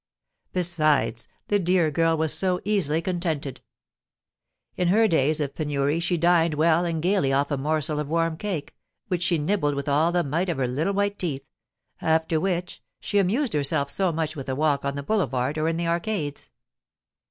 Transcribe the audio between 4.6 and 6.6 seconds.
In her days of penury she dined